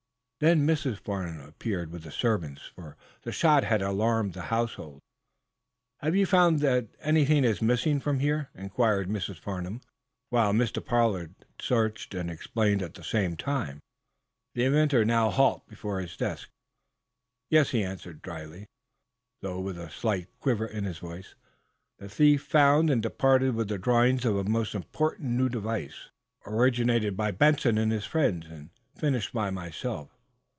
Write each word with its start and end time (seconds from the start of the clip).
Then 0.43 0.65
Mrs. 0.65 0.97
Farnum 0.97 1.39
appeared, 1.39 1.91
with 1.91 2.01
the 2.01 2.09
servants, 2.11 2.65
for 2.73 2.97
the 3.21 3.31
shot 3.31 3.63
had 3.63 3.83
alarmed 3.83 4.33
the 4.33 4.41
household. 4.49 4.99
"Have 5.99 6.15
you 6.15 6.25
found 6.25 6.61
that 6.61 6.87
anything 6.99 7.43
is 7.43 7.61
missing 7.61 7.99
from 7.99 8.17
here?" 8.17 8.49
inquired 8.55 9.07
Mrs. 9.07 9.37
Farnum, 9.37 9.81
while 10.31 10.51
Mr. 10.51 10.83
pollard 10.83 11.35
searched 11.61 12.15
and 12.15 12.31
explained 12.31 12.81
at 12.81 12.95
the 12.95 13.03
same 13.03 13.37
time. 13.37 13.81
The 14.55 14.63
inventor 14.65 15.05
now 15.05 15.29
halted 15.29 15.67
before 15.69 15.99
his 15.99 16.17
desk, 16.17 16.49
rummaging. 16.49 17.47
"Yes," 17.51 17.69
he 17.69 17.83
answered, 17.83 18.23
dryly, 18.23 18.65
though 19.43 19.59
with 19.59 19.77
a 19.77 19.91
slight 19.91 20.27
quaver 20.39 20.65
in 20.65 20.85
his 20.85 20.97
voice. 20.97 21.35
"The 21.99 22.09
thief 22.09 22.41
found 22.41 22.89
and 22.89 23.03
departed 23.03 23.53
with 23.53 23.67
the 23.67 23.77
drawings 23.77 24.25
of 24.25 24.35
a 24.37 24.43
most 24.43 24.73
important 24.73 25.33
new 25.33 25.49
device, 25.49 26.09
originated 26.47 27.15
by 27.15 27.29
Benson 27.29 27.77
and 27.77 27.91
his 27.91 28.05
friends 28.05 28.47
and 28.47 28.71
finished 28.95 29.33
by 29.33 29.51
myself. 29.51 30.09